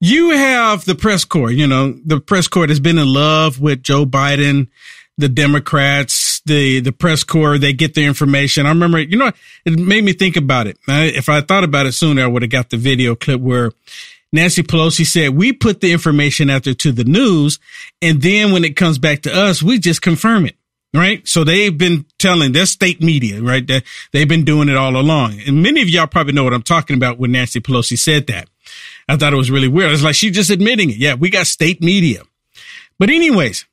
you 0.00 0.30
have 0.30 0.84
the 0.84 0.94
press 0.94 1.24
corps, 1.24 1.50
you 1.50 1.66
know, 1.66 1.92
the 2.04 2.20
press 2.20 2.46
corps 2.48 2.68
has 2.68 2.80
been 2.80 2.98
in 2.98 3.12
love 3.12 3.60
with 3.60 3.82
Joe 3.82 4.04
Biden, 4.04 4.68
the 5.16 5.28
Democrats, 5.28 6.40
the, 6.46 6.80
the 6.80 6.92
press 6.92 7.24
corps, 7.24 7.58
they 7.58 7.72
get 7.72 7.94
the 7.94 8.04
information. 8.04 8.66
I 8.66 8.68
remember, 8.68 9.00
you 9.00 9.16
know, 9.16 9.32
it 9.64 9.78
made 9.78 10.04
me 10.04 10.12
think 10.12 10.36
about 10.36 10.68
it. 10.68 10.78
If 10.86 11.28
I 11.28 11.40
thought 11.40 11.64
about 11.64 11.86
it 11.86 11.92
sooner, 11.92 12.22
I 12.22 12.28
would 12.28 12.42
have 12.42 12.50
got 12.50 12.70
the 12.70 12.76
video 12.76 13.16
clip 13.16 13.40
where 13.40 13.72
Nancy 14.32 14.62
Pelosi 14.62 15.04
said, 15.04 15.30
we 15.30 15.52
put 15.52 15.80
the 15.80 15.90
information 15.90 16.50
out 16.50 16.64
there 16.64 16.74
to 16.74 16.92
the 16.92 17.04
news. 17.04 17.58
And 18.00 18.22
then 18.22 18.52
when 18.52 18.64
it 18.64 18.76
comes 18.76 18.98
back 18.98 19.22
to 19.22 19.34
us, 19.34 19.62
we 19.62 19.78
just 19.78 20.02
confirm 20.02 20.46
it. 20.46 20.54
Right. 20.94 21.26
So 21.28 21.44
they've 21.44 21.76
been 21.76 22.06
telling 22.18 22.52
their 22.52 22.64
state 22.64 23.02
media, 23.02 23.42
right? 23.42 23.66
That 23.66 23.84
they've 24.12 24.28
been 24.28 24.46
doing 24.46 24.70
it 24.70 24.76
all 24.76 24.96
along. 24.96 25.38
And 25.46 25.62
many 25.62 25.82
of 25.82 25.90
y'all 25.90 26.06
probably 26.06 26.32
know 26.32 26.44
what 26.44 26.54
I'm 26.54 26.62
talking 26.62 26.96
about 26.96 27.18
when 27.18 27.32
Nancy 27.32 27.60
Pelosi 27.60 27.98
said 27.98 28.26
that. 28.28 28.48
I 29.08 29.16
thought 29.16 29.32
it 29.32 29.36
was 29.36 29.50
really 29.50 29.68
weird. 29.68 29.92
It's 29.92 30.02
like 30.02 30.14
she's 30.14 30.34
just 30.34 30.50
admitting 30.50 30.90
it. 30.90 30.96
Yeah, 30.96 31.14
we 31.14 31.30
got 31.30 31.46
state 31.46 31.82
media. 31.82 32.22
But 32.98 33.10
anyways, 33.10 33.64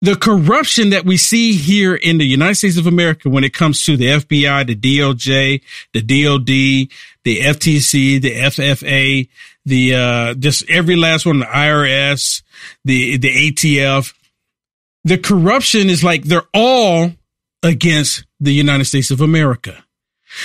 the 0.00 0.14
corruption 0.14 0.90
that 0.90 1.04
we 1.04 1.16
see 1.16 1.54
here 1.54 1.94
in 1.94 2.18
the 2.18 2.26
United 2.26 2.54
States 2.54 2.76
of 2.76 2.86
America 2.86 3.28
when 3.28 3.44
it 3.44 3.52
comes 3.52 3.84
to 3.86 3.96
the 3.96 4.06
FBI, 4.06 4.66
the 4.66 4.76
DOJ, 4.76 5.60
the 5.92 6.02
DOD, 6.02 6.46
the 7.24 7.40
FTC, 7.40 8.22
the 8.22 8.34
FFA, 8.34 9.28
the, 9.64 9.94
uh, 9.94 10.34
just 10.34 10.68
every 10.70 10.94
last 10.96 11.26
one, 11.26 11.40
the 11.40 11.46
IRS, 11.46 12.42
the, 12.84 13.16
the 13.16 13.52
ATF, 13.52 14.14
the 15.04 15.18
corruption 15.18 15.90
is 15.90 16.04
like 16.04 16.24
they're 16.24 16.48
all 16.54 17.10
against 17.62 18.24
the 18.38 18.52
United 18.52 18.84
States 18.84 19.10
of 19.10 19.20
America. 19.20 19.84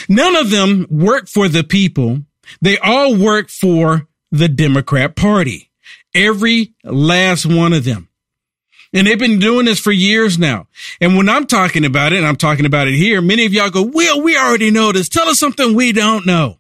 None 0.10 0.36
of 0.36 0.50
them 0.50 0.88
work 0.90 1.28
for 1.28 1.48
the 1.48 1.64
people. 1.64 2.22
They 2.62 2.78
all 2.78 3.16
work 3.16 3.50
for 3.50 4.08
the 4.32 4.48
Democrat 4.48 5.16
party. 5.16 5.72
Every 6.16 6.74
last 6.84 7.46
one 7.46 7.74
of 7.74 7.84
them. 7.84 8.10
And 8.94 9.08
they've 9.08 9.18
been 9.18 9.40
doing 9.40 9.66
this 9.66 9.80
for 9.80 9.92
years 9.92 10.38
now. 10.38 10.68
And 11.02 11.18
when 11.18 11.28
I'm 11.28 11.48
talking 11.48 11.84
about 11.84 12.14
it, 12.14 12.18
and 12.18 12.28
I'm 12.28 12.36
talking 12.36 12.66
about 12.66 12.88
it 12.88 12.94
here, 12.94 13.22
many 13.22 13.46
of 13.46 13.54
y'all 13.54 13.72
go, 13.72 13.82
well, 13.82 14.22
we 14.22 14.38
already 14.38 14.70
know 14.70 14.92
this. 14.92 15.10
Tell 15.10 15.28
us 15.28 15.40
something 15.40 15.74
we 15.74 15.92
don't 15.92 16.28
know. 16.28 16.60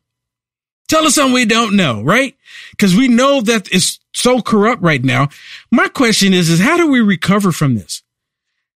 Tell 0.87 1.05
us 1.05 1.15
something 1.15 1.33
we 1.33 1.45
don't 1.45 1.75
know, 1.75 2.01
right? 2.01 2.35
Because 2.71 2.95
we 2.95 3.07
know 3.07 3.41
that 3.41 3.67
it's 3.71 3.99
so 4.13 4.41
corrupt 4.41 4.81
right 4.81 5.03
now. 5.03 5.29
My 5.71 5.87
question 5.87 6.33
is, 6.33 6.49
is 6.49 6.59
how 6.59 6.75
do 6.77 6.87
we 6.87 7.01
recover 7.01 7.51
from 7.51 7.75
this? 7.75 8.01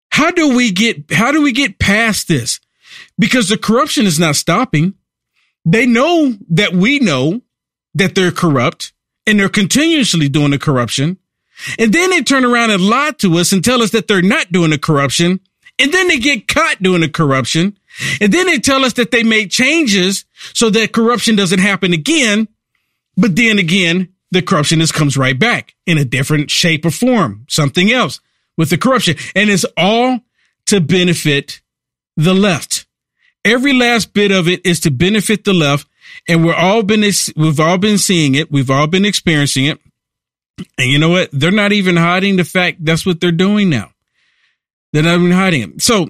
How 0.09 0.31
do 0.31 0.55
we 0.55 0.72
get, 0.72 1.11
how 1.11 1.31
do 1.31 1.42
we 1.42 1.52
get 1.52 1.80
past 1.80 2.27
this? 2.27 2.59
Because 3.17 3.49
the 3.49 3.58
corruption 3.58 4.05
is 4.05 4.20
not 4.20 4.36
stopping. 4.36 4.95
They 5.66 5.86
know 5.86 6.33
that 6.50 6.73
we 6.73 7.00
know 7.00 7.42
that 7.95 8.16
they're 8.16 8.31
corrupt 8.31 8.94
and 9.25 9.39
they're 9.39 9.50
continuously 9.50 10.30
doing 10.30 10.52
the 10.52 10.59
corruption. 10.59 11.17
And 11.80 11.94
then 11.94 12.09
they 12.09 12.22
turn 12.22 12.45
around 12.45 12.72
and 12.72 12.81
lie 12.81 13.11
to 13.20 13.38
us 13.38 13.52
and 13.52 13.64
tell 13.64 13.81
us 13.81 13.92
that 13.92 14.08
they're 14.08 14.22
not 14.22 14.52
doing 14.52 14.72
the 14.72 14.78
corruption. 14.78 15.39
And 15.80 15.92
then 15.92 16.08
they 16.08 16.20
get 16.20 16.47
caught 16.47 16.81
doing 16.81 17.02
the 17.02 17.09
corruption. 17.09 17.78
And 18.20 18.33
then 18.33 18.47
they 18.47 18.59
tell 18.59 18.83
us 18.83 18.94
that 18.94 19.11
they 19.11 19.23
made 19.23 19.52
changes 19.52 20.25
so 20.53 20.70
that 20.72 20.92
corruption 20.92 21.36
doesn't 21.36 21.59
happen 21.59 21.94
again. 21.94 22.48
But 23.16 23.36
then 23.36 23.59
again, 23.59 24.14
the 24.31 24.42
corruption 24.42 24.80
just 24.80 24.94
comes 24.94 25.16
right 25.16 25.38
back 25.38 25.75
in 25.86 25.98
a 25.98 26.05
different 26.05 26.50
shape 26.50 26.86
or 26.86 26.92
form, 26.92 27.45
something 27.48 27.92
else 27.92 28.20
with 28.58 28.70
the 28.72 28.77
corruption. 28.77 29.16
And 29.36 29.50
it's 29.50 29.66
all 29.77 30.20
to 30.67 30.81
benefit 30.81 31.61
the 32.17 32.33
left. 32.33 32.83
Every 33.45 33.73
last 33.73 34.13
bit 34.13 34.31
of 34.31 34.47
it 34.47 34.66
is 34.66 34.80
to 34.81 34.91
benefit 34.91 35.44
the 35.44 35.53
left. 35.53 35.88
And 36.27 36.45
we're 36.45 36.55
all 36.55 36.83
been, 36.83 37.02
we've 37.36 37.59
all 37.59 37.77
been 37.77 37.97
seeing 37.97 38.36
it. 38.36 38.52
We've 38.52 38.69
all 38.69 38.88
been 38.88 39.05
experiencing 39.05 39.66
it. 39.66 39.80
And 40.77 40.89
you 40.89 40.99
know 40.99 41.09
what? 41.09 41.30
They're 41.31 41.52
not 41.52 41.71
even 41.71 41.95
hiding 41.95 42.36
the 42.36 42.44
fact 42.44 42.83
that's 42.86 43.05
what 43.05 43.19
they're 43.19 43.31
doing 43.31 43.69
now. 43.69 43.91
They're 44.91 45.03
not 45.03 45.16
even 45.16 45.31
hiding 45.31 45.61
it. 45.61 45.81
So 45.81 46.09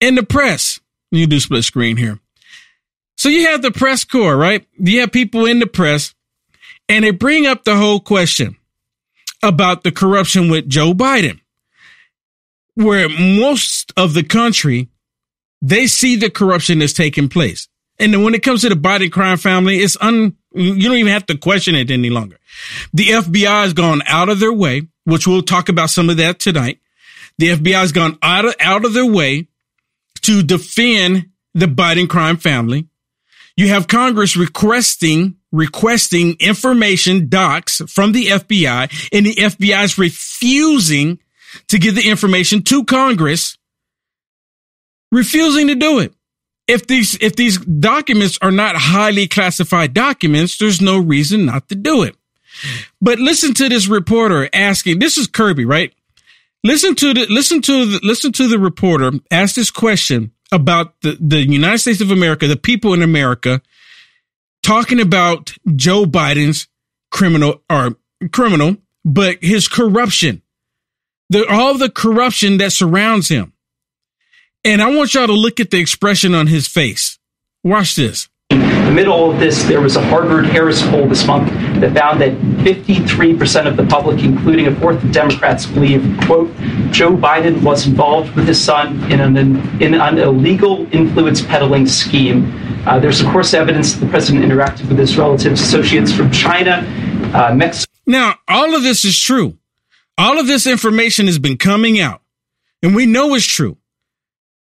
in 0.00 0.14
the 0.14 0.22
press, 0.22 0.80
you 1.10 1.26
do 1.26 1.40
split 1.40 1.64
screen 1.64 1.96
here. 1.96 2.20
So 3.16 3.28
you 3.28 3.48
have 3.48 3.62
the 3.62 3.70
press 3.70 4.04
corps, 4.04 4.36
right? 4.36 4.66
You 4.78 5.00
have 5.00 5.12
people 5.12 5.46
in 5.46 5.58
the 5.58 5.66
press 5.66 6.14
and 6.88 7.04
they 7.04 7.10
bring 7.10 7.46
up 7.46 7.64
the 7.64 7.76
whole 7.76 8.00
question 8.00 8.56
about 9.42 9.82
the 9.82 9.92
corruption 9.92 10.50
with 10.50 10.68
Joe 10.68 10.92
Biden, 10.94 11.40
where 12.74 13.08
most 13.08 13.92
of 13.96 14.14
the 14.14 14.22
country, 14.22 14.88
they 15.62 15.86
see 15.86 16.16
the 16.16 16.28
corruption 16.28 16.80
that's 16.80 16.92
taking 16.92 17.28
place. 17.28 17.68
And 17.98 18.12
then 18.12 18.24
when 18.24 18.34
it 18.34 18.42
comes 18.42 18.62
to 18.62 18.68
the 18.68 18.74
Biden 18.74 19.12
crime 19.12 19.38
family, 19.38 19.76
it's 19.76 19.96
un, 20.00 20.36
you 20.52 20.88
don't 20.88 20.98
even 20.98 21.12
have 21.12 21.26
to 21.26 21.38
question 21.38 21.76
it 21.76 21.90
any 21.90 22.10
longer. 22.10 22.38
The 22.92 23.08
FBI 23.08 23.62
has 23.62 23.72
gone 23.72 24.02
out 24.06 24.28
of 24.28 24.40
their 24.40 24.52
way, 24.52 24.88
which 25.04 25.26
we'll 25.26 25.42
talk 25.42 25.68
about 25.68 25.90
some 25.90 26.10
of 26.10 26.16
that 26.16 26.40
tonight. 26.40 26.80
The 27.38 27.50
FBI 27.50 27.74
has 27.74 27.92
gone 27.92 28.18
out 28.22 28.44
of, 28.44 28.54
out 28.60 28.84
of 28.84 28.92
their 28.92 29.06
way 29.06 29.48
to 30.22 30.42
defend 30.42 31.30
the 31.54 31.66
Biden 31.66 32.08
crime 32.08 32.36
family. 32.36 32.88
You 33.56 33.68
have 33.68 33.86
Congress 33.86 34.36
requesting, 34.36 35.36
requesting 35.52 36.36
information 36.40 37.28
docs 37.28 37.82
from 37.86 38.12
the 38.12 38.26
FBI 38.26 39.08
and 39.12 39.26
the 39.26 39.34
FBI 39.34 39.84
is 39.84 39.98
refusing 39.98 41.18
to 41.68 41.78
give 41.78 41.94
the 41.94 42.08
information 42.08 42.62
to 42.64 42.84
Congress, 42.84 43.58
refusing 45.12 45.68
to 45.68 45.76
do 45.76 46.00
it 46.00 46.12
if 46.66 46.86
these 46.86 47.16
if 47.20 47.36
these 47.36 47.58
documents 47.58 48.38
are 48.40 48.50
not 48.50 48.76
highly 48.76 49.26
classified 49.26 49.94
documents, 49.94 50.58
there's 50.58 50.80
no 50.80 50.98
reason 50.98 51.46
not 51.46 51.68
to 51.68 51.74
do 51.74 52.02
it. 52.02 52.16
But 53.00 53.18
listen 53.18 53.54
to 53.54 53.68
this 53.68 53.86
reporter 53.86 54.48
asking. 54.52 54.98
This 54.98 55.18
is 55.18 55.26
Kirby, 55.26 55.64
right? 55.64 55.92
Listen 56.64 56.94
to 56.96 57.12
the 57.12 57.26
listen 57.26 57.60
to 57.62 57.86
the 57.86 58.00
listen 58.02 58.32
to 58.32 58.48
the 58.48 58.58
reporter 58.58 59.12
ask 59.30 59.54
this 59.54 59.70
question 59.70 60.32
about 60.52 61.00
the 61.02 61.16
the 61.20 61.40
United 61.40 61.78
States 61.78 62.00
of 62.00 62.10
America, 62.10 62.46
the 62.46 62.56
people 62.56 62.94
in 62.94 63.02
America, 63.02 63.60
talking 64.62 65.00
about 65.00 65.52
Joe 65.74 66.04
Biden's 66.04 66.68
criminal 67.10 67.62
or 67.68 67.96
criminal, 68.32 68.76
but 69.04 69.42
his 69.42 69.66
corruption, 69.66 70.42
the 71.28 71.46
all 71.48 71.76
the 71.76 71.90
corruption 71.90 72.58
that 72.58 72.72
surrounds 72.72 73.28
him. 73.28 73.51
And 74.64 74.80
I 74.80 74.94
want 74.94 75.14
y'all 75.14 75.26
to 75.26 75.32
look 75.32 75.58
at 75.58 75.72
the 75.72 75.78
expression 75.78 76.36
on 76.36 76.46
his 76.46 76.68
face. 76.68 77.18
Watch 77.64 77.96
this. 77.96 78.28
In 78.50 78.60
the 78.60 78.92
middle 78.92 79.28
of 79.32 79.40
this, 79.40 79.64
there 79.64 79.80
was 79.80 79.96
a 79.96 80.02
Harvard 80.02 80.46
Harris 80.46 80.80
poll 80.88 81.08
this 81.08 81.26
month 81.26 81.50
that 81.80 81.92
found 81.94 82.20
that 82.20 82.30
53% 82.62 83.66
of 83.66 83.76
the 83.76 83.84
public, 83.86 84.22
including 84.22 84.68
a 84.68 84.76
fourth 84.76 85.02
of 85.02 85.10
Democrats, 85.10 85.66
believe, 85.66 86.02
quote, 86.26 86.54
Joe 86.92 87.16
Biden 87.16 87.60
was 87.62 87.88
involved 87.88 88.36
with 88.36 88.46
his 88.46 88.62
son 88.62 89.10
in 89.10 89.18
an, 89.20 89.36
in 89.82 89.94
an 89.94 90.18
illegal 90.18 90.86
influence 90.94 91.42
peddling 91.42 91.86
scheme. 91.86 92.52
Uh, 92.86 93.00
there's, 93.00 93.20
of 93.20 93.26
course, 93.28 93.54
evidence 93.54 93.94
that 93.94 94.04
the 94.04 94.10
president 94.10 94.44
interacted 94.44 94.88
with 94.88 94.98
his 94.98 95.18
relatives, 95.18 95.60
associates 95.60 96.12
from 96.12 96.30
China, 96.30 96.84
uh, 97.34 97.52
Mexico. 97.52 97.90
Now, 98.06 98.36
all 98.46 98.76
of 98.76 98.82
this 98.84 99.04
is 99.04 99.18
true. 99.18 99.58
All 100.16 100.38
of 100.38 100.46
this 100.46 100.68
information 100.68 101.26
has 101.26 101.40
been 101.40 101.56
coming 101.58 101.98
out, 101.98 102.22
and 102.80 102.94
we 102.94 103.06
know 103.06 103.34
it's 103.34 103.44
true. 103.44 103.78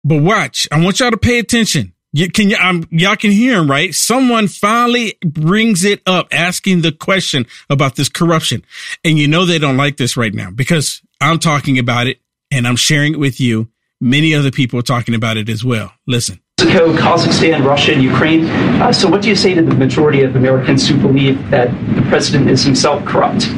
But 0.05 0.23
watch, 0.23 0.67
I 0.73 0.83
want 0.83 1.01
y'all 1.01 1.11
to 1.11 1.17
pay 1.17 1.39
attention. 1.39 1.93
You, 2.13 2.31
can 2.31 2.51
you, 2.51 2.57
um, 2.57 2.89
y'all 2.91 3.17
can 3.17 3.31
hear 3.31 3.59
him, 3.59 3.71
right? 3.71 3.95
Someone 3.95 4.49
finally 4.49 5.17
brings 5.25 5.85
it 5.85 6.03
up, 6.07 6.29
asking 6.33 6.81
the 6.81 6.91
question 6.91 7.47
about 7.69 7.95
this 7.97 8.09
corruption. 8.09 8.65
And 9.05 9.19
you 9.19 9.29
know, 9.29 9.45
they 9.45 9.59
don't 9.59 9.77
like 9.77 9.97
this 9.97 10.17
right 10.17 10.35
now 10.35 10.51
because 10.51 11.03
I'm 11.21 11.39
talking 11.39 11.79
about 11.79 12.09
it 12.09 12.21
and 12.51 12.67
I'm 12.67 12.77
sharing 12.77 13.15
it 13.15 13.19
with 13.19 13.41
you. 13.41 13.69
Many 14.01 14.35
other 14.35 14.51
people 14.51 14.79
are 14.79 14.83
talking 14.83 15.15
about 15.15 15.37
it 15.37 15.49
as 15.49 15.65
well. 15.65 15.93
Listen. 16.07 16.41
Mexico, 16.71 16.93
Kazakhstan, 16.95 17.65
Russia, 17.65 17.95
and 17.95 18.03
Ukraine. 18.03 18.47
Uh, 18.81 18.93
so, 18.93 19.09
what 19.09 19.23
do 19.23 19.29
you 19.29 19.35
say 19.35 19.55
to 19.55 19.63
the 19.63 19.75
majority 19.75 20.23
of 20.23 20.37
Americans 20.37 20.89
who 20.89 20.97
believe 20.97 21.51
that 21.51 21.69
the 21.95 22.03
president 22.03 22.51
is 22.51 22.63
himself 22.63 23.05
corrupt? 23.05 23.49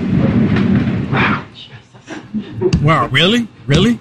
Wow. 1.12 1.46
Wow, 2.81 3.06
really? 3.08 3.49
Really? 3.66 3.99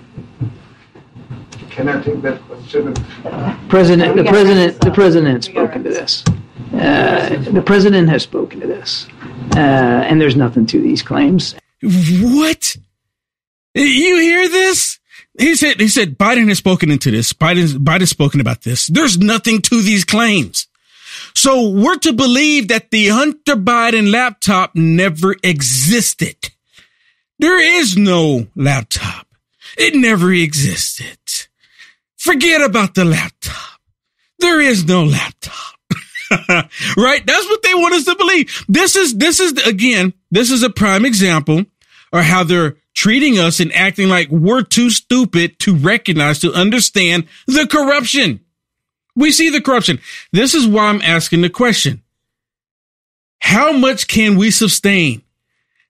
Can 1.72 1.88
I 1.88 2.02
take 2.04 2.22
that 2.22 2.42
question? 2.44 2.94
President, 3.70 4.18
the 4.18 4.26
president, 4.26 4.82
the 4.82 4.92
president 4.92 5.36
has 5.36 5.46
spoken 5.46 5.84
to 5.84 5.90
this. 5.90 6.24
Uh, 6.74 7.38
the 7.52 7.62
president 7.62 8.10
has 8.10 8.24
spoken 8.24 8.60
to 8.60 8.68
this, 8.68 9.08
uh, 9.56 9.60
and 9.60 10.20
there's 10.20 10.36
nothing 10.36 10.66
to 10.66 10.82
these 10.82 11.02
claims. 11.02 11.56
What? 11.82 12.76
You 13.74 14.18
hear 14.20 14.50
this? 14.50 15.00
He 15.40 15.56
said. 15.56 15.80
He 15.80 15.88
said 15.88 16.18
Biden 16.18 16.50
has 16.50 16.58
spoken 16.58 16.92
into 16.92 17.10
this. 17.10 17.32
Biden 17.32 17.78
Biden's 17.78 18.10
spoken 18.10 18.42
about 18.42 18.64
this. 18.64 18.88
There's 18.88 19.18
nothing 19.18 19.62
to 19.64 19.82
these 19.82 20.04
claims. 20.04 20.68
So 21.34 21.70
we're 21.70 21.98
to 22.00 22.14
believe 22.14 22.68
that 22.68 22.92
the 22.92 23.10
Hunter 23.10 23.56
Biden 23.56 24.12
laptop 24.12 24.76
never 24.76 25.36
existed. 25.42 26.36
There 27.40 27.60
is 27.60 27.98
no 27.98 28.48
laptop. 28.56 29.28
It 29.78 29.96
never 29.96 30.34
existed. 30.34 31.18
Forget 32.22 32.62
about 32.62 32.94
the 32.94 33.04
laptop. 33.04 33.82
There 34.38 34.62
is 34.62 34.86
no 34.86 35.06
laptop. 35.06 35.56
right? 36.96 37.26
That's 37.26 37.50
what 37.50 37.64
they 37.64 37.74
want 37.74 37.96
us 37.96 38.06
to 38.06 38.16
believe. 38.16 38.64
This 38.70 38.96
is, 38.96 39.16
this 39.16 39.40
is, 39.40 39.54
again, 39.66 40.14
this 40.30 40.52
is 40.52 40.62
a 40.62 40.70
prime 40.70 41.04
example 41.04 41.66
of 42.14 42.24
how 42.24 42.44
they're 42.44 42.78
treating 42.94 43.40
us 43.40 43.60
and 43.60 43.74
acting 43.74 44.08
like 44.08 44.30
we're 44.30 44.62
too 44.62 44.92
stupid 44.92 45.58
to 45.62 45.76
recognize, 45.76 46.38
to 46.42 46.54
understand 46.54 47.26
the 47.48 47.66
corruption. 47.66 48.42
We 49.16 49.32
see 49.32 49.50
the 49.50 49.60
corruption. 49.60 49.98
This 50.32 50.54
is 50.54 50.68
why 50.68 50.90
I'm 50.90 51.02
asking 51.02 51.42
the 51.42 51.50
question. 51.50 52.04
How 53.40 53.72
much 53.72 54.08
can 54.08 54.38
we 54.38 54.52
sustain? 54.52 55.24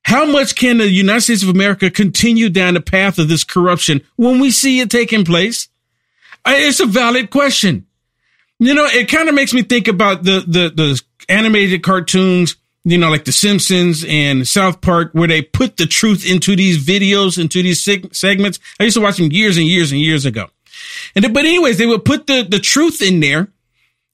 How 0.04 0.24
much 0.24 0.56
can 0.56 0.78
the 0.78 0.90
United 0.90 1.22
States 1.22 1.44
of 1.44 1.50
America 1.50 1.92
continue 1.92 2.50
down 2.50 2.76
the 2.76 2.80
path 2.82 3.20
of 3.20 3.28
this 3.28 3.44
corruption 3.44 4.00
when 4.16 4.40
we 4.40 4.50
see 4.50 4.80
it 4.80 4.90
taking 4.90 5.26
place? 5.26 5.68
It's 6.46 6.80
a 6.80 6.86
valid 6.86 7.30
question. 7.30 7.88
You 8.60 8.74
know, 8.74 8.86
it 8.86 9.10
kind 9.10 9.28
of 9.28 9.36
makes 9.36 9.54
me 9.54 9.64
think 9.64 9.88
about 9.88 10.24
the, 10.24 10.44
the, 10.48 10.70
the 10.70 11.02
animated 11.30 11.82
cartoons, 11.82 12.56
you 12.84 12.98
know, 12.98 13.10
like 13.10 13.26
The 13.26 13.32
Simpsons 13.32 14.06
and 14.08 14.48
South 14.48 14.82
Park, 14.82 15.12
where 15.14 15.28
they 15.28 15.42
put 15.42 15.78
the 15.78 15.88
truth 15.88 16.30
into 16.30 16.56
these 16.56 16.84
videos, 16.86 17.42
into 17.42 17.64
these 17.64 17.84
seg- 17.84 18.16
segments. 18.16 18.60
I 18.80 18.84
used 18.84 18.98
to 18.98 19.02
watch 19.02 19.18
them 19.18 19.32
years 19.32 19.58
and 19.58 19.66
years 19.66 19.92
and 19.92 20.00
years 20.00 20.26
ago. 20.26 20.48
And, 21.16 21.34
but 21.34 21.46
anyways, 21.46 21.78
they 21.78 21.88
would 21.88 22.06
put 22.06 22.28
the, 22.28 22.44
the 22.44 22.60
truth 22.60 23.02
in 23.02 23.20
there 23.20 23.48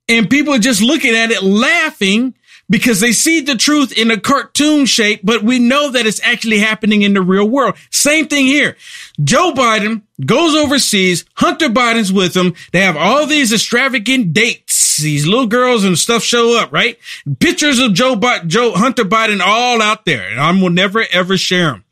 and 0.10 0.30
people 0.30 0.54
are 0.54 0.60
just 0.60 0.82
looking 0.82 1.16
at 1.16 1.32
it 1.32 1.44
laughing 1.44 2.34
because 2.70 3.00
they 3.00 3.12
see 3.12 3.42
the 3.42 3.56
truth 3.56 3.98
in 3.98 4.12
a 4.12 4.20
cartoon 4.20 4.86
shape, 4.86 5.22
but 5.24 5.44
we 5.44 5.60
know 5.60 5.90
that 5.92 6.06
it's 6.06 6.22
actually 6.24 6.60
happening 6.60 7.02
in 7.02 7.14
the 7.14 7.22
real 7.22 7.48
world. 7.48 7.76
Same 7.92 8.28
thing 8.28 8.46
here. 8.46 8.76
Joe 9.24 9.54
Biden 9.54 10.02
goes 10.26 10.56
overseas. 10.56 11.26
Hunter 11.36 11.70
Biden's 11.70 12.12
with 12.12 12.36
him. 12.36 12.54
They 12.74 12.82
have 12.82 12.98
all 12.98 13.26
these 13.26 13.54
extravagant 13.54 14.34
dates. 14.34 14.98
These 14.98 15.28
little 15.28 15.48
girls 15.48 15.84
and 15.84 15.98
stuff 15.98 16.24
show 16.24 16.60
up, 16.60 16.74
right? 16.74 16.98
Pictures 17.40 17.80
of 17.80 17.94
Joe, 17.94 18.16
Biden, 18.16 18.48
Joe 18.48 18.74
Hunter 18.74 19.06
Biden 19.06 19.40
all 19.40 19.82
out 19.82 20.06
there. 20.06 20.28
And 20.30 20.40
I 20.40 20.52
will 20.52 20.72
never 20.72 21.06
ever 21.12 21.38
share 21.38 21.72
them. 21.72 21.84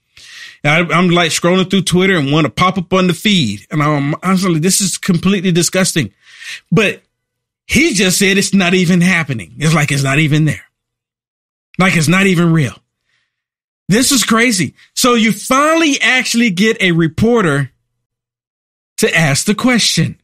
I, 0.64 0.80
am 0.80 1.10
like 1.10 1.32
scrolling 1.32 1.70
through 1.70 1.84
Twitter 1.84 2.18
and 2.18 2.32
want 2.32 2.46
to 2.46 2.52
pop 2.52 2.78
up 2.78 2.92
on 2.92 3.08
the 3.08 3.14
feed. 3.14 3.68
And 3.70 3.84
I'm, 3.84 4.16
I'm 4.24 4.60
this 4.60 4.82
is 4.82 4.98
completely 4.98 5.52
disgusting. 5.52 6.12
But 6.72 7.04
he 7.68 7.94
just 7.94 8.20
said 8.20 8.38
it's 8.38 8.54
not 8.54 8.74
even 8.74 9.02
happening. 9.02 9.54
It's 9.58 9.74
like 9.74 9.92
it's 9.92 10.04
not 10.04 10.20
even 10.20 10.46
there. 10.46 10.65
Like 11.78 11.96
it's 11.96 12.08
not 12.08 12.28
even 12.28 12.54
real. 12.54 12.74
This 13.88 14.12
is 14.12 14.24
crazy. 14.24 14.76
So 14.94 15.14
you 15.14 15.32
finally 15.32 16.00
actually 16.02 16.50
get 16.50 16.82
a 16.82 16.92
reporter 16.92 17.72
to 18.98 19.16
ask 19.16 19.46
the 19.46 19.56
question. 19.56 20.20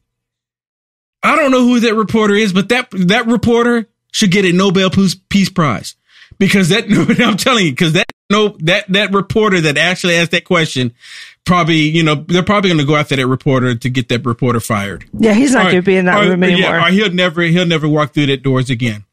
I 1.24 1.36
don't 1.36 1.51
know 1.51 1.63
who 1.63 1.80
that 1.81 1.94
reporter 1.94 2.33
is, 2.33 2.53
but 2.53 2.69
that, 2.69 2.89
that 2.92 3.27
reporter 3.27 3.88
should 4.12 4.31
get 4.31 4.45
a 4.45 4.51
Nobel 4.51 4.89
Peace 4.89 5.50
Prize 5.50 5.95
because 6.39 6.69
that, 6.69 6.86
I'm 7.24 7.38
telling 7.38 7.65
you, 7.65 7.71
because 7.71 7.94
that, 7.94 8.07
no, 8.31 8.56
that, 8.62 8.88
that 8.89 9.13
reporter 9.13 9.62
that 9.62 9.77
actually 9.77 10.15
asked 10.15 10.31
that 10.31 10.45
question 10.45 10.94
probably, 11.45 11.81
you 11.81 12.01
know, 12.01 12.15
they're 12.15 12.44
probably 12.44 12.69
going 12.69 12.80
to 12.80 12.86
go 12.86 12.95
after 12.95 13.15
that 13.15 13.27
reporter 13.27 13.75
to 13.75 13.89
get 13.89 14.09
that 14.09 14.25
reporter 14.25 14.59
fired. 14.59 15.06
Yeah, 15.13 15.33
he's 15.33 15.54
not 15.54 15.63
going 15.63 15.75
to 15.75 15.81
be 15.83 15.97
in 15.97 16.06
that 16.06 16.24
or, 16.24 16.30
room 16.30 16.44
anymore. 16.44 16.62
Yeah, 16.62 16.88
or 16.88 16.92
he'll 16.92 17.13
never, 17.13 17.42
he'll 17.44 17.68
never 17.68 17.88
walk 17.88 18.13
through 18.13 18.27
that 18.27 18.42
doors 18.42 18.69
again. 18.71 19.06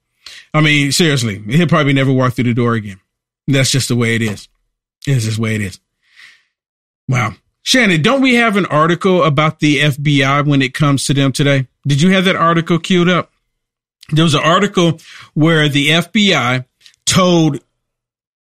I 0.55 0.61
mean, 0.61 0.93
seriously, 0.93 1.39
he'll 1.49 1.67
probably 1.67 1.93
never 1.93 2.13
walk 2.13 2.35
through 2.35 2.45
the 2.45 2.55
door 2.55 2.75
again. 2.75 3.01
That's 3.47 3.71
just 3.71 3.89
the 3.89 3.97
way 3.97 4.15
it 4.15 4.23
is. 4.23 4.49
It's 5.07 5.25
just 5.25 5.37
the 5.37 5.43
way 5.43 5.55
it 5.55 5.61
is. 5.61 5.81
Wow. 7.09 7.35
Shannon, 7.63 8.03
don't 8.03 8.23
we 8.23 8.35
have 8.37 8.57
an 8.57 8.67
article 8.67 9.25
about 9.25 9.61
the 9.61 9.81
FBI 9.81 10.47
when 10.47 10.63
it 10.63 10.75
comes 10.75 11.07
to 11.07 11.15
them 11.15 11.33
today? 11.33 11.67
Did 11.87 12.01
you 12.01 12.11
have 12.13 12.25
that 12.25 12.37
article 12.37 12.79
queued 12.79 13.09
up? 13.09 13.31
There 14.11 14.25
was 14.25 14.35
an 14.35 14.43
article 14.43 15.01
where 15.35 15.69
the 15.69 15.89
FBI 15.89 16.65
told 17.05 17.61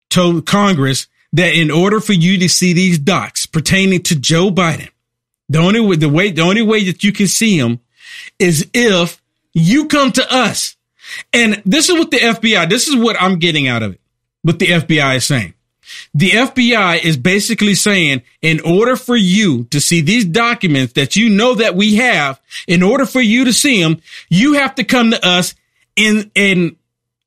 told 0.10 0.46
Congress 0.46 1.08
that 1.34 1.56
in 1.56 1.72
order 1.72 2.00
for 2.00 2.14
you 2.14 2.38
to 2.38 2.48
see 2.48 2.74
these 2.74 3.00
docs 3.00 3.46
pertaining 3.46 4.04
to 4.04 4.16
Joe 4.16 4.52
Biden, 4.52 4.90
the 5.50 5.60
only 5.60 5.80
way, 5.80 5.96
the 5.96 6.10
way, 6.10 6.32
the 6.32 6.42
only 6.42 6.62
way 6.62 6.84
that 6.86 7.04
you 7.04 7.12
can 7.12 7.28
see 7.28 7.60
them 7.60 7.80
is 8.40 8.70
if 8.74 9.22
you 9.54 9.88
come 9.88 10.12
to 10.12 10.34
us. 10.34 10.76
And 11.32 11.62
this 11.66 11.90
is 11.90 11.98
what 11.98 12.12
the 12.12 12.18
FBI, 12.18 12.70
this 12.70 12.88
is 12.88 12.96
what 12.96 13.22
I'm 13.22 13.40
getting 13.40 13.68
out 13.68 13.84
of 13.84 13.94
it. 13.94 14.02
What 14.42 14.60
the 14.60 14.68
FBI 14.68 15.18
is 15.18 15.26
saying. 15.26 15.54
The 16.14 16.32
FBI 16.32 17.04
is 17.04 17.18
basically 17.18 17.76
saying, 17.76 18.24
in 18.42 18.60
order 18.62 18.96
for 18.96 19.16
you 19.16 19.66
to 19.66 19.82
see 19.82 20.02
these 20.02 20.26
documents 20.26 20.94
that 20.94 21.16
you 21.16 21.30
know 21.30 21.56
that 21.56 21.76
we 21.76 21.96
have, 21.96 22.42
in 22.68 22.84
order 22.84 23.06
for 23.06 23.22
you 23.22 23.46
to 23.46 23.54
see 23.54 23.82
them, 23.82 24.02
you 24.30 24.54
have 24.54 24.76
to 24.76 24.84
come 24.84 25.12
to 25.12 25.26
us 25.26 25.56
in, 25.96 26.32
in, 26.36 26.78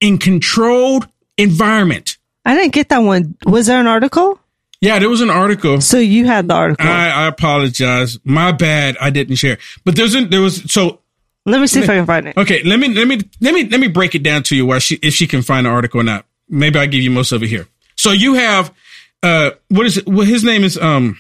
in 0.00 0.19
controlled 0.19 1.06
environment. 1.37 2.17
I 2.44 2.55
didn't 2.55 2.73
get 2.73 2.88
that 2.90 2.99
one. 2.99 3.37
Was 3.44 3.67
there 3.67 3.81
an 3.81 3.87
article? 3.87 4.40
Yeah, 4.81 4.99
there 4.99 5.08
was 5.08 5.20
an 5.20 5.31
article. 5.31 5.81
So 5.81 5.99
you 5.99 6.26
had 6.26 6.49
the 6.49 6.55
article. 6.55 6.87
I, 6.87 7.08
I 7.08 7.26
apologize. 7.26 8.19
My 8.25 8.52
bad. 8.52 8.96
I 9.00 9.11
didn't 9.11 9.37
share. 9.37 9.58
But 9.84 9.96
there's 9.96 10.12
there 10.28 10.40
was 10.40 10.70
so. 10.70 11.00
Let 11.49 11.61
me 11.61 11.69
see 11.69 11.81
if 11.81 11.89
I 11.89 11.95
can 11.95 12.07
find 12.07 12.27
it. 12.27 12.37
Okay, 12.37 12.63
let 12.65 12.81
me 12.81 12.93
let 12.93 13.07
me 13.07 13.21
let 13.41 13.55
me 13.55 13.69
let 13.69 13.79
me 13.79 13.87
break 13.87 14.17
it 14.17 14.25
down 14.25 14.43
to 14.45 14.57
you 14.57 14.67
where 14.67 14.81
she 14.81 14.97
if 14.97 15.15
she 15.15 15.29
can 15.29 15.43
find 15.43 15.65
the 15.65 15.71
article 15.71 16.01
or 16.01 16.05
not. 16.05 16.27
Maybe 16.49 16.77
I'll 16.79 16.89
give 16.89 17.03
you 17.03 17.11
most 17.11 17.31
of 17.31 17.43
it 17.43 17.47
here. 17.47 17.69
So 17.97 18.11
you 18.11 18.35
have 18.35 18.75
uh 19.23 19.53
what 19.69 19.87
is 19.87 19.99
it? 19.99 20.09
Well, 20.09 20.27
his 20.27 20.43
name 20.43 20.65
is 20.65 20.77
um 20.77 21.19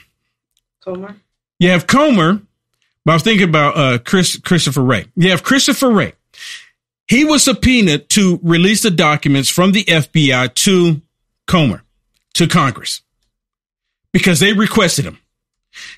Comer. 0.82 1.16
You 1.60 1.70
have 1.70 1.86
Comer, 1.86 2.40
but 3.04 3.12
I 3.12 3.14
was 3.14 3.22
thinking 3.22 3.48
about 3.48 3.76
uh 3.76 3.98
Chris 3.98 4.36
Christopher 4.38 4.82
Wray. 4.82 5.06
You 5.14 5.30
have 5.30 5.44
Christopher 5.44 5.90
Wray. 5.90 6.12
He 7.06 7.24
was 7.24 7.44
subpoenaed 7.44 8.08
to 8.10 8.40
release 8.42 8.82
the 8.82 8.90
documents 8.90 9.48
from 9.48 9.70
the 9.70 9.84
FBI 9.84 10.52
to 10.54 11.00
Comer, 11.46 11.84
to 12.34 12.48
Congress, 12.48 13.00
because 14.12 14.40
they 14.40 14.52
requested 14.52 15.04
them. 15.04 15.20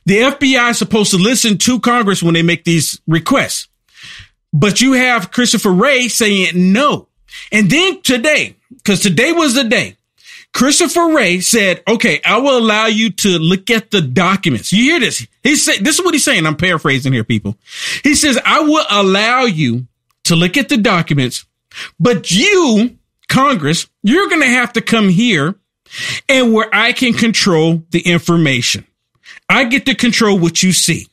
The 0.04 0.18
FBI 0.18 0.72
is 0.72 0.78
supposed 0.78 1.12
to 1.12 1.16
listen 1.16 1.56
to 1.58 1.80
Congress 1.80 2.22
when 2.22 2.34
they 2.34 2.42
make 2.42 2.64
these 2.64 3.00
requests. 3.06 3.68
But 4.52 4.80
you 4.80 4.94
have 4.94 5.30
Christopher 5.30 5.72
Wray 5.72 6.08
saying 6.08 6.72
no. 6.72 7.08
And 7.52 7.70
then 7.70 8.00
today, 8.02 8.56
because 8.70 9.00
today 9.00 9.32
was 9.32 9.54
the 9.54 9.64
day, 9.64 9.96
Christopher 10.54 11.12
Wray 11.14 11.40
said, 11.40 11.82
okay, 11.86 12.20
I 12.24 12.38
will 12.38 12.58
allow 12.58 12.86
you 12.86 13.10
to 13.10 13.38
look 13.38 13.70
at 13.70 13.90
the 13.90 14.00
documents. 14.00 14.72
You 14.72 14.82
hear 14.82 15.00
this? 15.00 15.26
He 15.42 15.56
said, 15.56 15.84
this 15.84 15.98
is 15.98 16.04
what 16.04 16.14
he's 16.14 16.24
saying. 16.24 16.46
I'm 16.46 16.56
paraphrasing 16.56 17.12
here, 17.12 17.24
people. 17.24 17.56
He 18.02 18.14
says, 18.14 18.38
I 18.44 18.60
will 18.60 18.86
allow 18.90 19.42
you 19.42 19.86
to 20.24 20.36
look 20.36 20.56
at 20.56 20.68
the 20.68 20.76
documents, 20.76 21.44
but 22.00 22.30
you, 22.30 22.98
Congress, 23.28 23.88
you're 24.02 24.28
going 24.28 24.40
to 24.40 24.48
have 24.48 24.72
to 24.74 24.80
come 24.80 25.08
here 25.08 25.54
and 26.28 26.52
where 26.52 26.68
I 26.72 26.92
can 26.92 27.12
control 27.12 27.82
the 27.90 28.00
information. 28.00 28.86
I 29.48 29.64
get 29.64 29.86
to 29.86 29.94
control 29.94 30.38
what 30.38 30.62
you 30.62 30.72
see. 30.72 31.08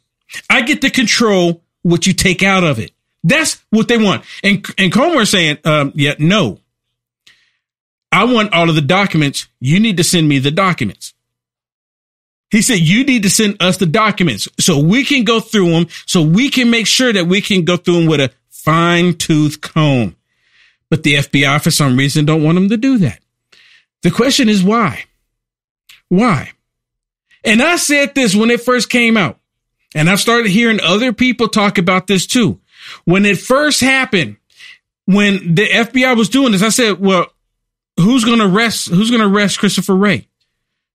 I 0.49 0.61
get 0.61 0.81
to 0.81 0.89
control 0.89 1.61
what 1.81 2.07
you 2.07 2.13
take 2.13 2.43
out 2.43 2.63
of 2.63 2.79
it. 2.79 2.91
That's 3.25 3.59
what 3.71 3.87
they 3.87 3.97
want. 3.97 4.23
And, 4.43 4.63
and 4.77 4.91
Comer 4.93 5.25
saying, 5.25 5.57
um, 5.65 5.91
yeah, 5.95 6.13
no. 6.19 6.59
I 8.11 8.23
want 8.25 8.53
all 8.53 8.69
of 8.69 8.75
the 8.75 8.81
documents. 8.81 9.47
You 9.59 9.79
need 9.79 9.97
to 9.97 10.03
send 10.03 10.29
me 10.29 10.37
the 10.37 10.51
documents. 10.51 11.15
He 12.51 12.61
said, 12.61 12.79
you 12.79 13.03
need 13.03 13.23
to 13.23 13.29
send 13.31 13.61
us 13.61 13.77
the 13.77 13.87
documents 13.87 14.47
so 14.59 14.79
we 14.79 15.03
can 15.03 15.23
go 15.23 15.39
through 15.39 15.71
them, 15.71 15.87
so 16.05 16.21
we 16.21 16.49
can 16.49 16.69
make 16.69 16.85
sure 16.85 17.11
that 17.11 17.25
we 17.25 17.41
can 17.41 17.65
go 17.65 17.77
through 17.77 18.01
them 18.01 18.05
with 18.05 18.19
a 18.19 18.31
fine 18.49 19.15
tooth 19.15 19.59
comb. 19.59 20.15
But 20.91 21.01
the 21.01 21.15
FBI, 21.15 21.61
for 21.63 21.71
some 21.71 21.97
reason, 21.97 22.25
don't 22.25 22.43
want 22.43 22.55
them 22.55 22.69
to 22.69 22.77
do 22.77 22.99
that. 22.99 23.19
The 24.03 24.11
question 24.11 24.49
is 24.49 24.63
why? 24.63 25.05
Why? 26.09 26.51
And 27.43 27.61
I 27.61 27.77
said 27.77 28.13
this 28.13 28.35
when 28.35 28.51
it 28.51 28.61
first 28.61 28.91
came 28.91 29.17
out, 29.17 29.39
and 29.95 30.11
I've 30.11 30.19
started 30.19 30.51
hearing 30.51 30.79
other 30.79 31.11
people 31.11 31.47
talk 31.47 31.79
about 31.79 32.05
this 32.05 32.27
too. 32.27 32.59
When 33.05 33.25
it 33.25 33.39
first 33.39 33.81
happened, 33.81 34.37
when 35.05 35.55
the 35.55 35.67
FBI 35.67 36.15
was 36.17 36.29
doing 36.29 36.51
this, 36.51 36.63
I 36.63 36.69
said, 36.69 36.99
well, 36.99 37.27
who's 37.97 38.23
going 38.23 38.39
to 38.39 38.45
arrest, 38.45 38.89
who's 38.89 39.11
going 39.11 39.21
to 39.21 39.27
arrest 39.27 39.59
Christopher 39.59 39.95
Wray? 39.95 40.27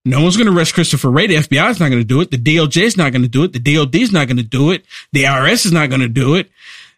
No 0.04 0.23
one's 0.23 0.37
going 0.37 0.47
to 0.47 0.56
arrest 0.56 0.75
Christopher 0.75 1.11
Wray. 1.11 1.26
The 1.26 1.37
FBI 1.37 1.70
is 1.70 1.80
not 1.80 1.90
going 1.90 2.00
to 2.00 2.09
do 2.09 2.20
it. 2.20 2.30
The 2.30 2.38
DOJ 2.38 2.82
is 2.82 2.97
not 2.97 3.12
going 3.12 3.23
to 3.23 3.28
do 3.28 3.44
it. 3.44 3.52
The 3.52 3.59
DOD 3.59 3.94
is 3.97 4.12
not 4.12 4.28
going 4.28 4.38
to 4.38 4.42
do 4.42 4.70
it. 4.70 4.85
The 5.12 5.25
IRS 5.25 5.66
is 5.66 5.73
not 5.73 5.90
going 5.90 6.00
to 6.00 6.09
do 6.09 6.37
it. 6.37 6.50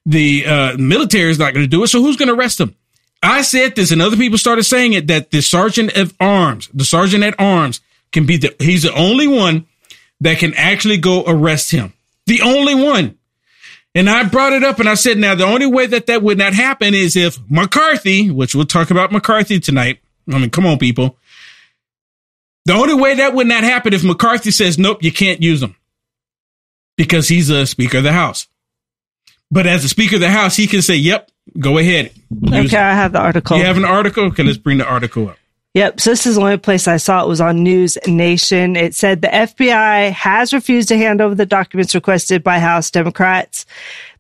The 0.06 0.46
uh, 0.46 0.76
military 0.78 1.30
is 1.30 1.38
not 1.38 1.52
going 1.52 1.64
to 1.64 1.70
do 1.70 1.82
it. 1.82 1.88
So 1.88 2.00
who's 2.00 2.16
going 2.16 2.28
to 2.28 2.34
arrest 2.34 2.60
him? 2.60 2.76
I 3.22 3.42
said 3.42 3.76
this 3.76 3.92
and 3.92 4.02
other 4.02 4.16
people 4.16 4.38
started 4.38 4.64
saying 4.64 4.94
it 4.94 5.06
that 5.08 5.30
the 5.30 5.42
sergeant 5.42 5.96
of 5.96 6.14
arms, 6.18 6.68
the 6.74 6.84
sergeant 6.84 7.22
at 7.22 7.38
arms 7.38 7.80
can 8.10 8.26
be 8.26 8.36
the, 8.36 8.54
he's 8.58 8.82
the 8.82 8.94
only 8.94 9.28
one 9.28 9.66
that 10.20 10.38
can 10.38 10.54
actually 10.54 10.96
go 10.96 11.24
arrest 11.26 11.70
him. 11.70 11.92
The 12.26 12.42
only 12.42 12.74
one. 12.74 13.18
And 13.94 14.08
I 14.08 14.24
brought 14.24 14.52
it 14.54 14.64
up 14.64 14.78
and 14.80 14.88
I 14.88 14.94
said, 14.94 15.18
now 15.18 15.34
the 15.34 15.44
only 15.44 15.66
way 15.66 15.86
that 15.86 16.06
that 16.06 16.22
would 16.22 16.38
not 16.38 16.54
happen 16.54 16.94
is 16.94 17.14
if 17.14 17.38
McCarthy, 17.50 18.30
which 18.30 18.54
we'll 18.54 18.64
talk 18.64 18.90
about 18.90 19.12
McCarthy 19.12 19.60
tonight. 19.60 20.00
I 20.32 20.38
mean, 20.38 20.50
come 20.50 20.64
on, 20.64 20.78
people. 20.78 21.18
The 22.64 22.72
only 22.72 22.94
way 22.94 23.16
that 23.16 23.34
would 23.34 23.48
not 23.48 23.64
happen 23.64 23.92
if 23.92 24.04
McCarthy 24.04 24.50
says, 24.50 24.78
nope, 24.78 25.02
you 25.02 25.12
can't 25.12 25.42
use 25.42 25.62
him 25.62 25.76
because 26.96 27.28
he's 27.28 27.50
a 27.50 27.66
speaker 27.66 27.98
of 27.98 28.04
the 28.04 28.12
house. 28.12 28.46
But 29.50 29.66
as 29.66 29.84
a 29.84 29.88
speaker 29.88 30.14
of 30.14 30.20
the 30.20 30.30
house, 30.30 30.56
he 30.56 30.66
can 30.66 30.80
say, 30.80 30.94
yep, 30.96 31.30
Go 31.58 31.78
ahead. 31.78 32.12
Okay, 32.46 32.76
I 32.76 32.94
have 32.94 33.12
the 33.12 33.18
article. 33.18 33.58
You 33.58 33.64
have 33.64 33.76
an 33.76 33.84
article? 33.84 34.24
Okay, 34.26 34.42
let's 34.42 34.58
bring 34.58 34.78
the 34.78 34.86
article 34.86 35.28
up. 35.28 35.36
Yep. 35.74 36.00
So 36.00 36.10
this 36.10 36.26
is 36.26 36.34
the 36.34 36.42
only 36.42 36.58
place 36.58 36.86
I 36.86 36.98
saw 36.98 37.22
it 37.24 37.28
was 37.28 37.40
on 37.40 37.62
News 37.62 37.96
Nation. 38.06 38.76
It 38.76 38.94
said 38.94 39.22
the 39.22 39.28
FBI 39.28 40.12
has 40.12 40.52
refused 40.52 40.88
to 40.88 40.98
hand 40.98 41.22
over 41.22 41.34
the 41.34 41.46
documents 41.46 41.94
requested 41.94 42.44
by 42.44 42.58
House 42.58 42.90
Democrats. 42.90 43.64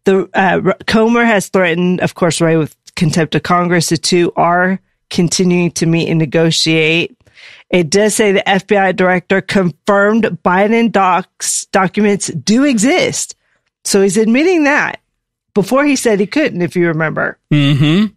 The 0.04 0.28
uh, 0.32 0.72
Comer 0.86 1.24
has 1.24 1.48
threatened, 1.48 2.00
of 2.00 2.14
course, 2.14 2.40
Wray 2.40 2.56
with 2.56 2.74
contempt 2.96 3.34
of 3.34 3.42
Congress. 3.42 3.90
The 3.90 3.98
two 3.98 4.32
are 4.34 4.80
continuing 5.10 5.70
to 5.72 5.86
meet 5.86 6.08
and 6.08 6.18
negotiate. 6.18 7.16
It 7.68 7.90
does 7.90 8.14
say 8.14 8.32
the 8.32 8.42
FBI 8.46 8.96
director 8.96 9.40
confirmed 9.40 10.24
Biden 10.44 10.90
docs 10.90 11.66
documents 11.66 12.28
do 12.28 12.64
exist. 12.64 13.36
So 13.84 14.02
he's 14.02 14.16
admitting 14.16 14.64
that 14.64 15.00
before 15.54 15.84
he 15.84 15.96
said 15.96 16.18
he 16.18 16.26
couldn't, 16.26 16.62
if 16.62 16.76
you 16.76 16.88
remember. 16.88 17.38
Mm-hmm. 17.52 18.14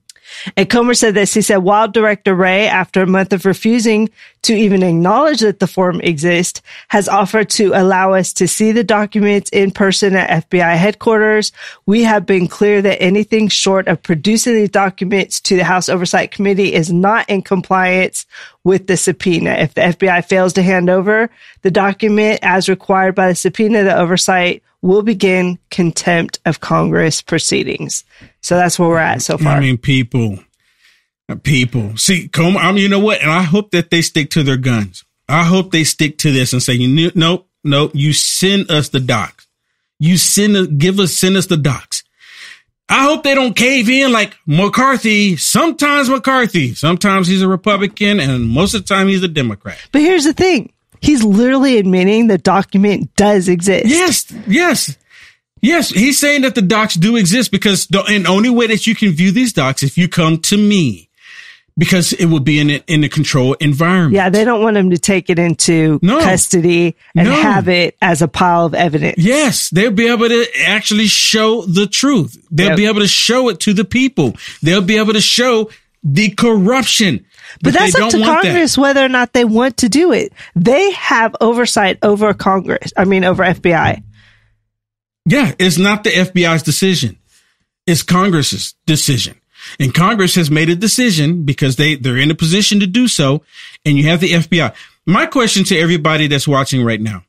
And 0.58 0.70
Comer 0.70 0.94
said 0.94 1.14
this. 1.14 1.34
He 1.34 1.42
said, 1.42 1.58
while 1.58 1.88
Director 1.88 2.36
Wray, 2.36 2.68
after 2.68 3.02
a 3.02 3.08
month 3.08 3.34
of 3.34 3.46
refusing 3.46 4.10
to 4.44 4.54
even 4.54 4.84
acknowledge 4.84 5.40
that 5.40 5.60
the 5.60 5.68
form 5.68 6.00
exists, 6.02 6.62
has 6.90 7.08
offered 7.08 7.50
to 7.52 7.72
allow 7.74 8.14
us 8.14 8.32
to 8.34 8.48
see 8.48 8.72
the 8.72 8.84
documents 8.84 9.50
in 9.50 9.72
person 9.72 10.16
at 10.16 10.50
FBI 10.50 10.78
headquarters, 10.78 11.52
we 11.86 12.04
have 12.04 12.26
been 12.26 12.48
clear 12.48 12.82
that 12.82 13.02
anything 13.02 13.48
short 13.48 13.88
of 13.88 14.04
producing 14.04 14.54
these 14.54 14.70
documents 14.70 15.40
to 15.42 15.56
the 15.56 15.64
House 15.64 15.90
Oversight 15.90 16.32
Committee 16.32 16.74
is 16.74 16.92
not 16.92 17.28
in 17.30 17.42
compliance 17.42 18.26
with 18.64 18.88
the 18.88 18.98
subpoena. 18.98 19.52
If 19.52 19.74
the 19.74 19.82
FBI 19.82 20.26
fails 20.26 20.54
to 20.54 20.64
hand 20.64 20.90
over 20.90 21.30
the 21.62 21.72
document 21.72 22.40
as 22.42 22.70
required 22.70 23.16
by 23.16 23.30
the 23.30 23.36
subpoena, 23.36 23.84
the 23.84 23.98
oversight 23.98 24.64
will 24.86 25.02
begin 25.02 25.58
contempt 25.72 26.40
of 26.46 26.60
Congress 26.60 27.20
proceedings. 27.20 28.04
So 28.42 28.56
that's 28.56 28.78
where 28.78 28.88
we're 28.88 29.00
at 29.00 29.24
so 29.24 29.36
far. 29.36 29.58
I 29.58 29.60
mean, 29.60 29.80
people, 29.80 30.38
uh, 31.28 31.36
people. 31.42 31.98
See, 31.98 32.28
Comer. 32.28 32.60
I'm, 32.60 32.78
you 32.78 32.88
know 32.88 33.00
what? 33.00 33.22
And 33.22 33.32
I 33.32 33.42
hope 33.42 33.72
that 33.72 33.90
they 33.90 34.04
stick 34.04 34.30
to 34.32 34.44
their 34.44 34.58
guns. 34.58 35.04
I 35.28 35.44
hope 35.44 35.72
they 35.72 35.84
stick 35.84 36.20
to 36.20 36.32
this 36.32 36.54
and 36.54 36.62
say, 36.62 36.74
you 36.74 36.88
knew, 36.88 37.12
nope, 37.16 37.50
nope. 37.64 37.92
You 37.96 38.14
send 38.14 38.70
us 38.70 38.90
the 38.90 39.00
docs. 39.00 39.48
You 39.98 40.18
send, 40.18 40.78
give 40.80 41.00
us, 41.00 41.18
send 41.18 41.36
us 41.36 41.48
the 41.48 41.58
docs. 41.58 42.04
I 42.88 43.06
hope 43.06 43.24
they 43.24 43.34
don't 43.34 43.56
cave 43.56 43.90
in 43.90 44.12
like 44.12 44.36
McCarthy. 44.46 45.36
Sometimes 45.36 46.10
McCarthy. 46.10 46.76
Sometimes 46.76 47.28
he's 47.28 47.42
a 47.42 47.48
Republican, 47.48 48.20
and 48.20 48.48
most 48.48 48.76
of 48.76 48.86
the 48.86 48.94
time 48.94 49.08
he's 49.08 49.24
a 49.24 49.28
Democrat. 49.28 49.80
But 49.92 50.02
here's 50.02 50.26
the 50.26 50.34
thing. 50.34 50.72
He's 51.02 51.24
literally 51.24 51.78
admitting 51.78 52.28
the 52.28 52.38
document 52.38 53.16
does 53.16 53.48
exist. 53.50 53.86
Yes, 53.86 54.32
yes, 54.48 54.98
yes. 55.62 55.90
He's 55.90 56.20
saying 56.20 56.42
that 56.44 56.56
the 56.56 56.62
docs 56.62 56.96
do 56.96 57.16
exist 57.16 57.52
because 57.52 57.88
the 57.88 58.04
and 58.04 58.28
only 58.28 58.50
way 58.50 58.68
that 58.68 58.86
you 58.88 58.96
can 58.96 59.12
view 59.12 59.32
these 59.32 59.54
docs 59.54 59.84
if 59.84 59.98
you 59.98 60.08
come 60.08 60.40
to 60.42 60.58
me, 60.58 61.10
because 61.78 62.14
it 62.14 62.26
will 62.28 62.40
be 62.40 62.60
in 62.60 62.70
a, 62.70 62.84
in 62.88 63.04
a 63.04 63.10
controlled 63.10 63.58
environment. 63.60 64.14
Yeah, 64.14 64.30
they 64.30 64.46
don't 64.46 64.62
want 64.64 64.78
him 64.78 64.90
to 64.92 64.98
take 64.98 65.30
it 65.30 65.38
into 65.40 66.00
No. 66.02 66.20
custody 66.22 66.96
and 67.16 67.28
No. 67.28 67.36
have 67.36 67.68
it 67.68 67.98
as 68.02 68.22
a 68.22 68.28
pile 68.28 68.66
of 68.66 68.74
evidence. 68.74 69.16
Yes, 69.18 69.70
they'll 69.72 69.92
be 69.92 70.08
able 70.08 70.30
to 70.30 70.46
actually 70.66 71.08
show 71.08 71.64
the 71.64 71.86
truth. 71.88 72.38
They'll 72.52 72.70
Yep. 72.70 72.78
be 72.78 72.86
able 72.86 73.02
to 73.02 73.08
show 73.08 73.50
it 73.50 73.60
to 73.62 73.74
the 73.74 73.86
people. 73.86 74.36
They'll 74.62 74.82
be 74.82 74.98
able 74.98 75.14
to 75.14 75.22
show 75.22 75.70
the 76.04 76.30
corruption. 76.30 77.26
But 77.62 77.74
that's 77.74 77.96
up 77.96 78.10
to 78.12 78.18
don't 78.18 78.26
that. 78.26 78.44
Congress 78.44 78.78
whether 78.78 79.04
or 79.04 79.10
not 79.10 79.34
they 79.34 79.46
want 79.46 79.78
to 79.78 79.90
do 79.90 80.12
it. 80.12 80.34
They 80.56 80.92
have 80.92 81.36
oversight 81.42 82.00
over 82.02 82.34
Congress. 82.34 82.94
I 82.98 83.06
mean, 83.06 83.24
over 83.24 83.44
FBI. 83.44 84.04
Yeah, 85.26 85.54
it's 85.58 85.78
not 85.78 86.04
the 86.04 86.12
FBI's 86.12 86.64
decision. 86.64 87.18
It's 87.88 88.04
Congress's 88.04 88.76
decision. 88.86 89.40
And 89.80 89.94
Congress 89.94 90.36
has 90.36 90.52
made 90.52 90.70
a 90.70 90.76
decision 90.76 91.44
because 91.44 91.76
they, 91.76 91.96
they're 91.96 92.18
in 92.18 92.32
a 92.32 92.36
position 92.36 92.80
to 92.82 92.88
do 92.88 93.08
so. 93.08 93.42
And 93.84 93.98
you 93.98 94.04
have 94.10 94.20
the 94.20 94.32
FBI. 94.32 94.76
My 95.06 95.26
question 95.26 95.64
to 95.66 95.78
everybody 95.78 96.28
that's 96.28 96.48
watching 96.48 96.84
right 96.84 97.02
now. 97.02 97.24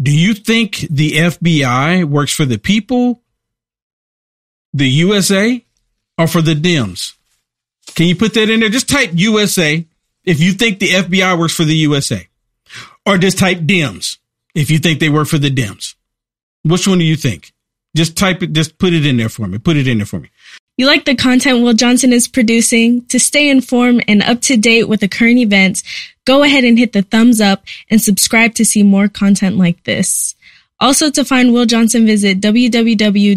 Do 0.00 0.10
you 0.10 0.34
think 0.34 0.86
the 0.90 1.12
FBI 1.12 2.04
works 2.04 2.32
for 2.32 2.44
the 2.44 2.58
people, 2.58 3.22
the 4.74 4.88
USA, 4.88 5.64
or 6.18 6.26
for 6.26 6.42
the 6.42 6.54
Dems? 6.54 7.15
Can 7.96 8.06
you 8.06 8.14
put 8.14 8.34
that 8.34 8.48
in 8.50 8.60
there? 8.60 8.68
Just 8.68 8.88
type 8.88 9.10
USA 9.14 9.84
if 10.24 10.38
you 10.40 10.52
think 10.52 10.78
the 10.78 10.90
FBI 10.90 11.38
works 11.38 11.54
for 11.56 11.64
the 11.64 11.74
USA. 11.76 12.28
Or 13.04 13.18
just 13.18 13.38
type 13.38 13.58
Dems 13.58 14.18
if 14.54 14.70
you 14.70 14.78
think 14.78 15.00
they 15.00 15.08
work 15.08 15.28
for 15.28 15.38
the 15.38 15.50
Dems. 15.50 15.94
Which 16.62 16.86
one 16.86 16.98
do 16.98 17.04
you 17.04 17.16
think? 17.16 17.52
Just 17.96 18.16
type 18.16 18.42
it, 18.42 18.52
just 18.52 18.78
put 18.78 18.92
it 18.92 19.06
in 19.06 19.16
there 19.16 19.30
for 19.30 19.48
me. 19.48 19.58
Put 19.58 19.76
it 19.76 19.88
in 19.88 19.98
there 19.98 20.06
for 20.06 20.20
me. 20.20 20.28
You 20.76 20.86
like 20.86 21.06
the 21.06 21.14
content 21.14 21.62
Will 21.62 21.72
Johnson 21.72 22.12
is 22.12 22.28
producing? 22.28 23.06
To 23.06 23.18
stay 23.18 23.48
informed 23.48 24.04
and 24.06 24.22
up 24.22 24.42
to 24.42 24.58
date 24.58 24.84
with 24.84 25.00
the 25.00 25.08
current 25.08 25.38
events, 25.38 25.82
go 26.26 26.42
ahead 26.42 26.64
and 26.64 26.78
hit 26.78 26.92
the 26.92 27.00
thumbs 27.00 27.40
up 27.40 27.64
and 27.88 28.02
subscribe 28.02 28.52
to 28.56 28.64
see 28.66 28.82
more 28.82 29.08
content 29.08 29.56
like 29.56 29.84
this. 29.84 30.34
Also, 30.78 31.10
to 31.10 31.24
find 31.24 31.54
Will 31.54 31.64
Johnson, 31.64 32.04
visit 32.04 32.40
www.uaf.media. 32.42 33.36